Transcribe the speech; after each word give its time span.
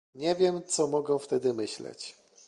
Nie 0.15 0.35
wiem, 0.35 0.63
co 0.63 0.87
mogą 0.87 1.19
wtedy 1.19 1.53
myśleć 1.53 2.15